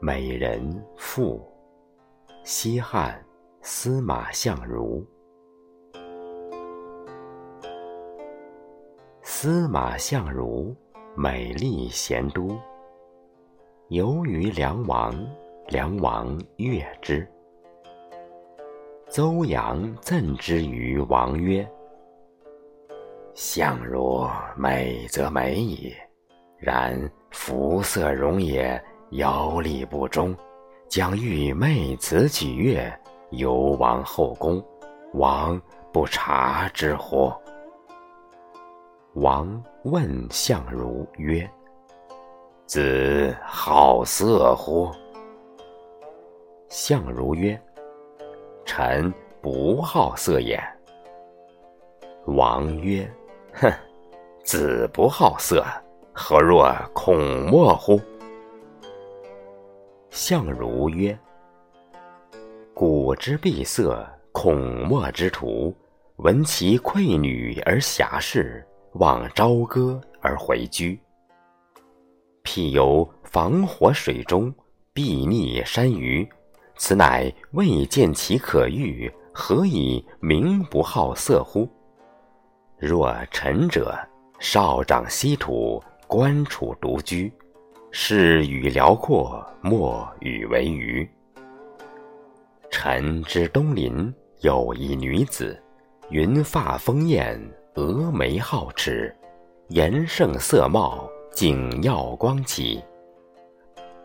[0.00, 0.60] 美人
[0.96, 1.44] 赋，
[2.44, 3.20] 西汉
[3.62, 5.04] 司马相如。
[9.22, 10.72] 司马相如，
[11.16, 12.56] 美丽贤都。
[13.88, 15.12] 游于梁王，
[15.66, 17.26] 梁王悦之。
[19.08, 21.68] 邹阳赠之于王曰
[23.34, 24.24] ：“相如
[24.56, 25.92] 美则美矣，
[26.56, 26.96] 然
[27.30, 28.80] 肤色容也，
[29.10, 30.36] 妖丽不忠，
[30.88, 32.92] 将欲媚子举乐，
[33.30, 34.62] 游王后宫，
[35.14, 35.60] 王
[35.92, 37.32] 不察之乎？”
[39.14, 41.48] 王问相如曰
[42.66, 44.90] ：“子好色乎？”
[46.68, 47.58] 相如曰
[48.66, 50.62] ：“臣不好色也。”
[52.26, 53.10] 王曰
[53.54, 53.72] ：“哼，
[54.44, 55.64] 子不好色，
[56.12, 57.98] 何若孔墨乎？”
[60.18, 61.16] 相如曰
[62.74, 65.72] ：“古之闭塞，孔墨之徒，
[66.16, 70.98] 闻其馈女而狎侍。”望朝歌而回居。
[72.42, 74.52] 譬游防火水中，
[74.92, 76.28] 避溺山隅，
[76.74, 81.68] 此乃未见其可遇，何以名不好色乎？
[82.76, 83.96] 若臣者，
[84.40, 87.32] 少长稀土，官处独居，
[87.90, 91.08] 视与辽阔，莫与为余。
[92.70, 95.60] 臣之东邻有一女子，
[96.10, 97.40] 云发丰艳。
[97.74, 99.14] 峨眉皓齿，
[99.68, 102.82] 颜胜色貌，景耀光奇。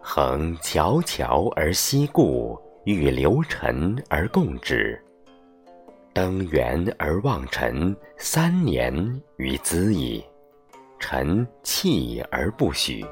[0.00, 4.96] 恒悄悄而息故，欲留臣而共之。
[6.14, 10.24] 登园而望臣，三年于兹矣。
[11.00, 13.04] 臣弃而不许。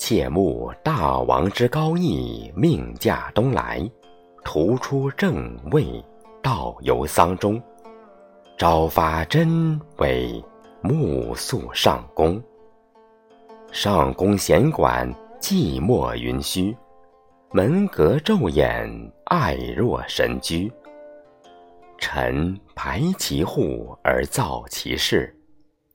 [0.00, 3.86] 切慕大王之高义，命驾东来，
[4.42, 6.02] 途出正位，
[6.42, 7.62] 道游桑中。
[8.56, 10.42] 朝发真为
[10.80, 12.42] 暮宿上宫，
[13.70, 15.06] 上宫闲馆
[15.38, 16.74] 寂寞云虚，
[17.52, 18.90] 门阁昼掩
[19.26, 20.72] 爱若神居。
[21.98, 25.38] 臣排其户而造其室，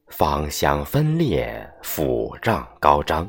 [0.09, 3.27] 芳香分列，府帐高张。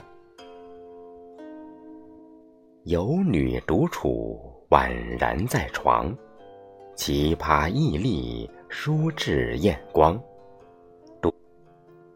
[2.86, 4.38] 有女独处，
[4.70, 4.88] 宛
[5.19, 6.16] 然在床，
[6.94, 8.48] 奇葩屹立。
[8.69, 10.20] 书至艳光，
[11.20, 11.34] 笃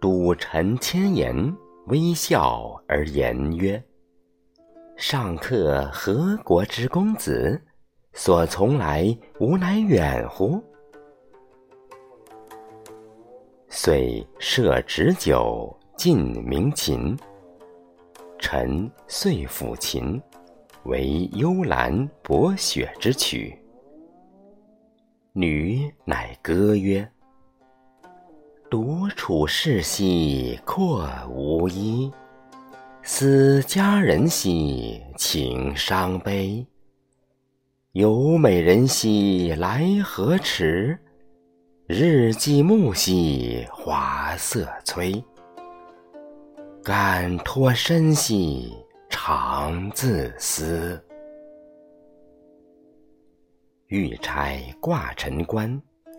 [0.00, 3.82] 笃臣千言，微笑而言曰
[4.96, 7.60] ：“上客何国之公子？
[8.12, 9.04] 所从来，
[9.40, 10.62] 吾乃远乎？”
[13.68, 17.16] 遂设旨酒，尽鸣琴。
[18.38, 20.20] 臣遂抚琴，
[20.84, 23.56] 为幽兰薄雪之曲。
[25.32, 27.08] 女乃歌曰
[28.70, 32.10] ：“独处世兮阔无依，
[33.02, 36.66] 思佳人兮情伤悲。
[37.92, 40.98] 有美人兮来何迟？
[41.86, 45.22] 日既暮兮花色催。
[46.82, 48.72] 感托身兮
[49.22, 50.98] 常自思。”
[53.88, 55.70] 玉钗挂尘冠，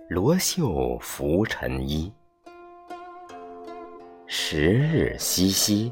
[0.07, 2.13] 罗袖拂尘衣。
[4.27, 5.91] 时日夕夕，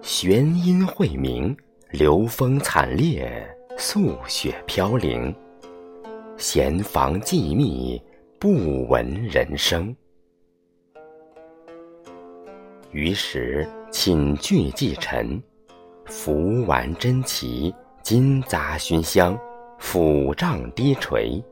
[0.00, 1.54] 玄阴晦明，
[1.90, 3.46] 流风惨烈，
[3.76, 5.34] 素雪飘零。
[6.38, 8.02] 闲房寂密，
[8.40, 9.94] 不闻人声。
[12.92, 15.38] 于是寝具既陈，
[16.06, 19.38] 服完珍奇，金杂熏香。
[19.78, 21.44] 抚杖低垂，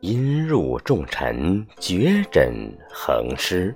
[0.00, 2.52] 阴入重臣，绝枕
[2.90, 3.72] 横尸。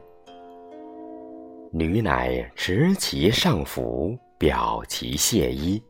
[1.73, 5.81] 女乃持其上服，表其亵衣，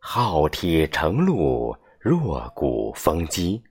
[0.00, 3.62] 皓体成露，若骨风肌。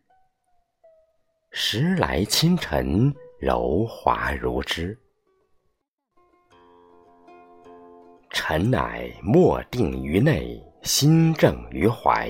[1.52, 4.98] 时来清晨，柔滑如织。
[8.36, 12.30] 臣乃默定于内，心正于怀。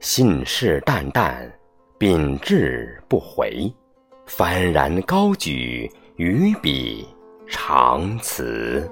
[0.00, 1.48] 信誓旦旦，
[1.96, 3.72] 秉志不回，
[4.26, 7.06] 幡然高举，于彼
[7.46, 8.90] 长辞。